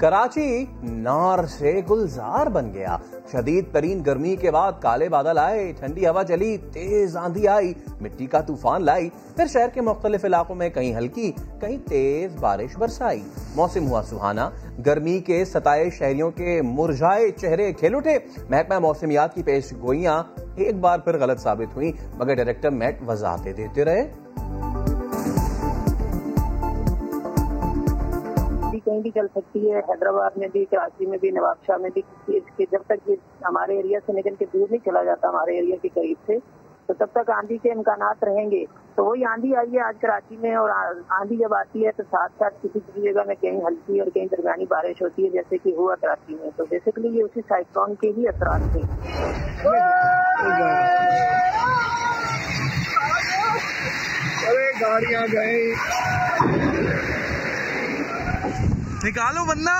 [0.00, 2.96] کراچی نار سے گلزار بن گیا۔
[3.32, 8.26] شدید ترین گرمی کے بعد کالے بادل آئے، ٹھنڈی ہوا چلی، تیز آندھی آئی، مٹی
[8.26, 13.22] کا طوفان لائی۔ پھر شہر کے مختلف علاقوں میں کہیں ہلکی، کہیں تیز بارش برسائی۔
[13.56, 14.50] موسم ہوا سہانا،
[14.86, 20.22] گرمی کے ستائے شہریوں کے مرجھائے چہرے کھیل اٹھے۔ محکمہ موسمیات کی پیش گوئیاں
[20.56, 24.12] ایک بار پھر غلط ثابت ہوئی مگر ڈائریکٹر میٹ وضاحتیں دیتے رہے۔
[28.84, 32.64] کہیں بھی چل سکتی ہے، حیدرآباد میں بھی، کراچی میں بھی، نواب شاہ میں بھی
[32.72, 35.88] جب تک یہ ہمارے ایریا سے نکل کے دور نہیں چلا جاتا، ہمارے ایریا کے
[35.94, 36.38] قریب سے،
[36.86, 40.36] تو تب تک آندھی کے امکانات رہیں گے۔ تو وہی آندھی آئی ہے آج کراچی
[40.36, 40.70] میں اور
[41.08, 44.26] آندھی جب آتی ہے تو ساتھ ساتھ کسی کسی جگہ میں کہیں ہلکی اور کہیں
[44.30, 48.12] درمیانی بارش ہوتی ہے، جیسے کہ ہوا کراچی میں۔ تو بیسکلی یہ اسی سائیکلون کے
[48.16, 48.80] ہی اثرات تھے۔
[54.80, 55.74] گاڑیاں گئے
[59.04, 59.78] نکالو بندہ۔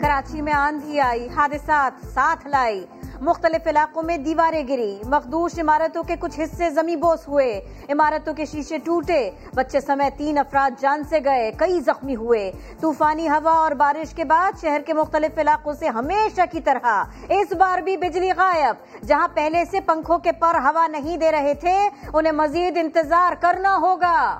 [0.00, 2.84] کراچی میں آندھی آئی حادثات ساتھ لائی۔
[3.20, 8.44] مختلف علاقوں میں دیواریں گری۔ مخدوش عمارتوں کے کچھ حصے زمین بوس ہوئے۔ عمارتوں کے
[8.44, 13.72] شیشے ٹوٹے۔ بچے سمیت تین افراد جان سے گئے، کئی زخمی ہوئے۔ طوفانی ہوا اور
[13.72, 18.30] بارش کے بعد شہر کے مختلف علاقوں سے ہمیشہ کی طرح۔ اس بار بھی بجلی
[18.36, 23.34] غائب۔ جہاں پہلے سے پنکھوں کے پر ہوا نہیں دے رہے تھے، انہیں مزید انتظار
[23.40, 24.38] کرنا ہوگا۔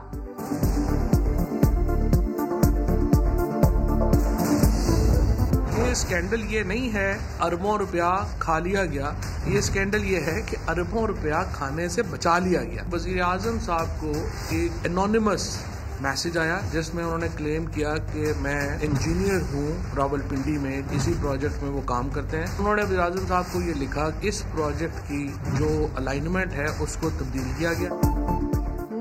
[5.97, 9.11] اسکینڈل یہ نہیں ہے، اربوں روپیہ کھا لیا گیا۔
[9.47, 13.87] یہ اسکینڈل یہ ہے کہ اربوں روپیہ کھانے سے بچا لیا گیا۔ وزیر اعظم صاحب
[14.01, 14.13] کو
[14.51, 15.59] ایک انونیمس
[16.01, 20.83] میسج آیا، جس میں انہوں نے کلیم کیا کہ میں انجینئر ہوں راول پنڈی میں
[20.91, 24.11] اسی پروجیکٹ میں وہ کام کرتے ہیں۔ انہوں نے وزیر اعظم صاحب کو یہ لکھا
[24.21, 28.16] کہ اس پروجیکٹ کی جو الائنمنٹ ہے، اس کو تبدیل کیا گیا۔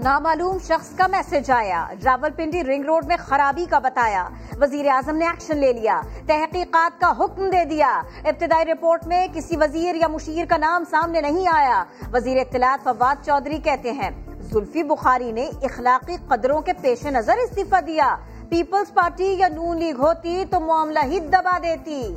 [0.05, 4.27] نامعلوم شخص کا میسج آیا۔ راول پنڈی رنگ روڈ میں خرابی کا بتایا۔
[4.61, 9.57] وزیر اعظم نے ایکشن لے لیا۔ تحقیقات کا حکم دے دیا۔ ابتدائی رپورٹ میں کسی
[9.57, 11.83] وزیر یا مشیر کا نام سامنے نہیں آیا۔
[12.13, 14.09] وزیر اطلاعات فواد چودھری کہتے ہیں،
[14.41, 18.15] زلفی بخاری نے اخلاقی قدروں کے پیش نظر استعفی دیا۔
[18.49, 22.15] پیپلز پارٹی یا نون لیگ ہوتی تو معاملہ ہی دبا دیتی۔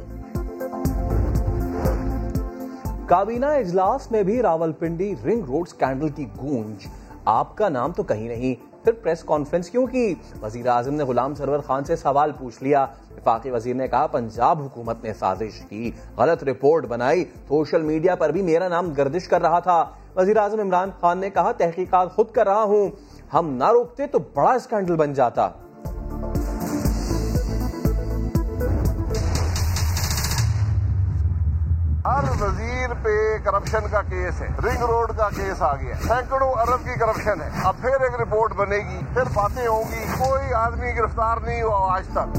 [3.06, 6.86] کابینہ اجلاس میں بھی Rawal Pindi ring road scandal کی گونج۔
[7.30, 11.34] آپ کا نام تو کہیں نہیں، پھر پریس کانفرنس کیوں کی؟ وزیر اعظم نے غلام
[11.34, 15.90] سرور خان سے سوال پوچھ لیا۔ وفاقی وزیر نے کہا، پنجاب حکومت نے سازش کی،
[16.16, 19.84] غلط رپورٹ بنائی۔ سوشل میڈیا پر بھی میرا نام گردش کر رہا تھا۔
[20.16, 22.88] وزیر اعظم عمران خان نے کہا، تحقیقات خود کر رہا ہوں۔
[23.34, 25.48] ہم نہ روکتے تو بڑا اسکینڈل بن جاتا۔
[33.44, 34.48] کرپشن کا کیس ہے.
[34.64, 35.94] رنگ روڈ کا کیس آ گیا.
[36.06, 37.48] سینکڑوں ارب کی کرپشن ہے.
[37.64, 40.04] اب پھر ایک رپورٹ بنے گی پھر باتیں ہوں گی.
[40.18, 42.38] کوئی آدمی گرفتار نہیں ہوا آج تک.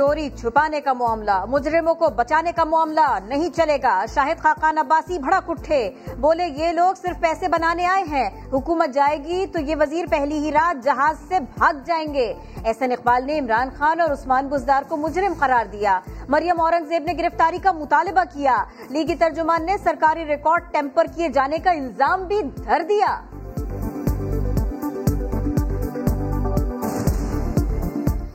[0.00, 5.18] چوری چھپانے کا معاملہ، مجرموں کو بچانے کا معاملہ نہیں چلے گا۔ شاہد خاقان عباسی
[5.18, 9.76] بھڑک اٹھے۔ بولے، یہ لوگ صرف پیسے بنانے آئے ہیں۔ حکومت جائے گی تو یہ
[9.80, 12.34] وزیر پہلی ہی رات جہاز سے بھاگ جائیں گے۔
[12.64, 17.12] احسن اقبال نے عمران خان اور عثمان بزدار کو مجرم قرار دیا۔ مریم اورنگزیب نے
[17.18, 22.42] گرفتاری کا مطالبہ کیا۔ لیگی ترجمان نے سرکاری ریکارڈ ٹیمپر کیے جانے کا الزام بھی
[22.42, 23.20] دھر دیا۔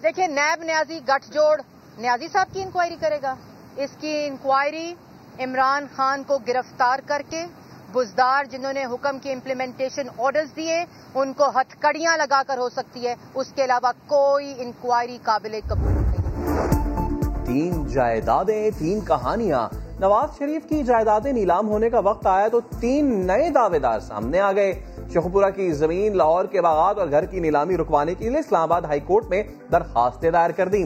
[0.06, 1.62] دیکھیں نیب نیازی گٹھ جوڑ
[1.98, 3.36] نیازی صاحب کی انکوائری کرے گا۔
[3.76, 4.94] اس کی انکوائری
[5.40, 7.46] عمران خان کو گرفتار کر کے
[7.92, 10.86] بزدار جنہوں نے حکم کی امپلیمنٹیشن آرڈرز دیے،
[11.16, 15.60] ان کو ہتھ کڑیاں لگا کر ہو سکتی ہے۔ اس کے علاوہ کوئی انکوائری قابل
[15.70, 19.68] قبول نہیں۔ تین جائیدادیں، تین کہانیاں۔
[20.00, 24.40] نواز شریف کی جائیدادیں نیلام ہونے کا وقت آیا تو تین نئے دعوے دار سامنے
[24.40, 28.40] آ گئے۔ شخپورہ کی زمین، لاہور کے باغات اور گھر کی نیلامی رکوانے کے لیے
[28.40, 30.86] اسلام آباد ہائی کورٹ میں درخواستیں دائر کر دی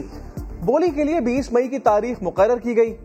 [0.64, 2.96] بولی کے لیے بیس مئی کی تاریخ مقرر کی گئی۔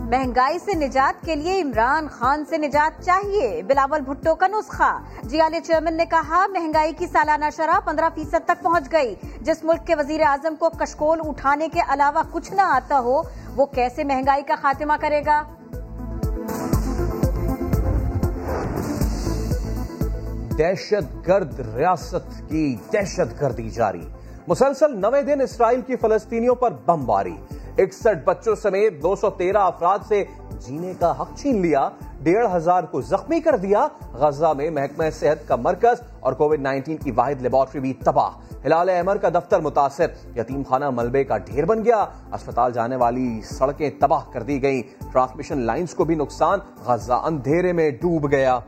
[0.00, 5.60] مہنگائی سے نجات کے لیے عمران خان سے نجات چاہیے۔ بلاول بھٹو کا نسخہ۔ جیالے
[5.60, 9.94] چیئرمین نے کہا، مہنگائی کی سالانہ شرح پندرہ فیصد تک پہنچ گئی۔ جس ملک کے
[9.94, 13.22] وزیر اعظم کو کشکول اٹھانے کے علاوہ کچھ نہ آتا ہو،
[13.56, 15.42] وہ کیسے مہنگائی کا خاتمہ کرے گا؟
[20.58, 24.08] دہشت گرد ریاست کی دہشت گردی جاری۔
[24.48, 27.36] مسلسل نوے دن اسرائیل کی فلسطینیوں پر بم باری۔
[27.78, 30.24] اکسٹھ بچوں سمیت دو سو تیرہ افراد سے
[30.58, 31.88] جینے کا حق چھین لیا۔
[32.22, 36.96] ڈیڑھ ہزار کو زخمی کر دیا۔ غزہ میں محکمہ صحت کا مرکز اور کووڈ نائنٹین
[36.96, 38.30] کی واحد لیبارٹری بھی تباہ۔
[38.66, 40.06] ہلال احمر کا دفتر متاثر۔
[40.36, 44.82] یتیم خانہ ملبے کا ڈھیر بن گیا۔ اسپتال جانے والی سڑکیں تباہ کر دی گئیں۔
[45.12, 48.58] ٹرانسمیشن لائنز کو بھی نقصان۔ غزہ اندھیرے میں ڈوب گیا۔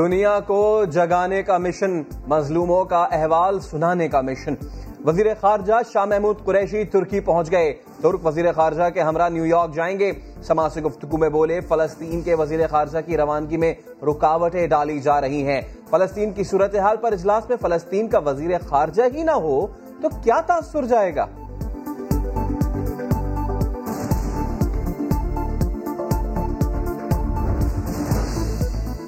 [0.00, 4.54] دنیا کو جگانے کا مشن، مظلوموں کا احوال سنانے کا مشن۔
[5.06, 9.74] وزیر خارجہ شاہ محمود قریشی ترکی پہنچ گئے۔ ترک وزیر خارجہ کے ہمراہ نیو یارک
[9.74, 10.12] جائیں گے۔
[10.42, 15.20] سما سے گفتگو میں بولے، فلسطین کے وزیر خارجہ کی روانگی میں رکاوٹیں ڈالی جا
[15.20, 15.60] رہی ہیں۔
[15.90, 19.66] فلسطین کی صورتحال پر اجلاس میں فلسطین کا وزیر خارجہ ہی نہ ہو
[20.02, 21.26] تو کیا تاثر جائے گا؟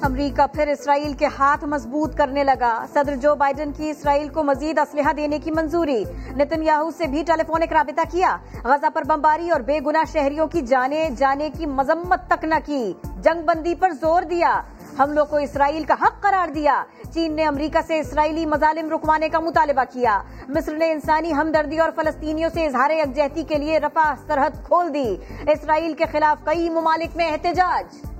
[0.03, 4.79] امریکہ پھر اسرائیل کے ہاتھ مضبوط کرنے لگا۔ صدر جو بائیڈن کی اسرائیل کو مزید
[4.79, 9.49] اسلحہ دینے کی منظوری۔ نتن یاہو سے بھی ٹیلی فونک رابطہ کیا۔ غزہ پر بمباری
[9.49, 13.89] اور بے گناہ شہریوں کی جانے جانے کی مذمت تک نہ کی۔ جنگ بندی پر
[14.01, 14.61] زور دیا۔
[14.99, 16.83] حملوں کو اسرائیل کا حق قرار دیا۔
[17.13, 21.89] چین نے امریکہ سے اسرائیلی مظالم رکوانے کا مطالبہ کیا۔ مصر نے انسانی ہمدردی اور
[21.95, 25.15] فلسطینیوں سے اظہار یکجہتی کے لیے رفع سرحد کھول دی۔
[25.47, 28.12] اسرائیل کے خلاف کئی ممالک میں احتجاج۔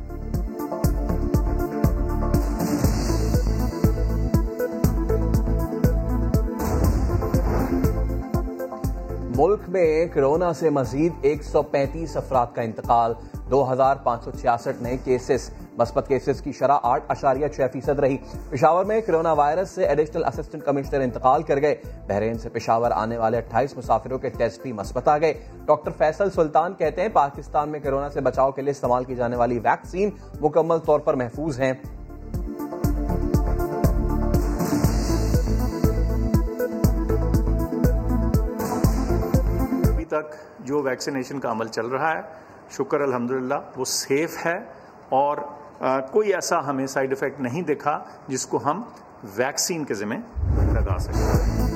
[9.38, 13.14] ملک میں کرونا سے مزید ایک سو پینتیس افراد کا انتقال،
[13.52, 18.00] دو ہزار پانچ سو چھیاسٹھ نئے کیسز مثبت کیسز کی شرح آٹھ اشاریہ چھ فیصد
[18.00, 18.18] رہی۔
[18.50, 21.76] پشاور میں کرونا وائرس سے ایڈیشنل اسسٹنٹ کمشنر انتقال کر گئے۔
[22.08, 25.34] بحرین سے پشاور آنے والے اٹھائیس مسافروں کے ٹیسٹ بھی مثبت آ گئے۔
[25.66, 29.36] ڈاکٹر فیصل سلطان کہتے ہیں، پاکستان میں کرونا سے بچاؤ کے لیے استعمال کی جانے
[29.36, 30.10] والی ویکسین
[30.42, 31.74] مکمل طور پر محفوظ ہیں۔
[40.14, 40.36] تک
[40.68, 42.22] جو ویکسینیشن کا عمل چل رہا ہے،
[42.78, 44.58] شکر الحمدللہ، وہ سیف ہے
[45.22, 45.38] اور
[46.12, 48.82] کوئی ایسا ہمیں سائیڈ افیکٹ نہیں دکھا جس کو ہم
[49.36, 50.16] ویکسین کے ذمہ
[50.74, 51.72] لگا سکتے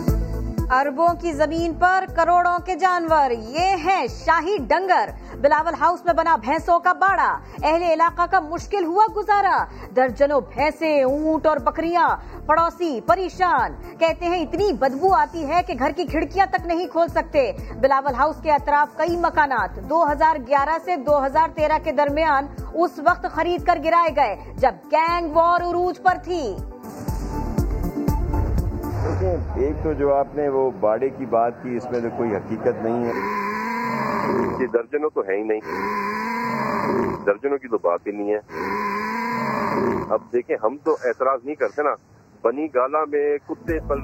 [0.76, 5.10] اربوں کی زمین پر کروڑوں کے جانور، یہ ہیں شاہی ڈنگر۔
[5.42, 11.04] بلاول ہاؤس میں بنا بھینسوں کا باڑا۔ اہل علاقہ کا مشکل ہوا گزارا۔ درجنوں بھینسیں،
[11.04, 12.08] اونٹ اور بکریاں۔
[12.46, 17.08] پڑوسی پریشان۔ کہتے ہیں اتنی بدبو آتی ہے کہ گھر کی کھڑکیاں تک نہیں کھول
[17.08, 17.52] سکتے۔
[17.82, 22.46] بلاول ہاؤس کے اطراف کئی مکانات۔ دو ہزار گیارہ سے دو ہزار تیرہ کے درمیان
[22.74, 26.58] اس وقت خرید کر گرائے گئے، جب گینگ وار عروج پر تھی۔
[29.04, 32.36] دیکھیں ایک تو جو آپ نے وہ باڑے کی بات کی، اس میں تو کوئی
[32.36, 33.47] حقیقت نہیں ہے۔
[34.60, 35.62] یہ درجنوں تو ہے ہی نہیں۔
[37.26, 38.40] درجنوں کی تو بات ہی نہیں ہے۔
[40.10, 41.96] اب دیکھیں، ہم تو اعتراض نہیں کرتے نا۔
[42.42, 44.00] بنی گالا میں کتے پل۔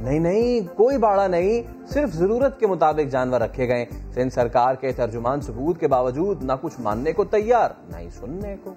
[0.00, 4.92] نہیں نہیں، کوئی باڑا نہیں۔ صرف ضرورت کے مطابق جانور رکھے گئے۔ سندھ سرکار کے
[4.92, 8.74] ترجمان ثبوت کے باوجود نہ کچھ ماننے کو تیار، نہ ہی سننے کو۔